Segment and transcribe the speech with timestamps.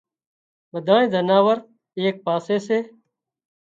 [0.71, 1.57] ٻڌائي زناور
[1.99, 2.77] ايڪ پاسي سي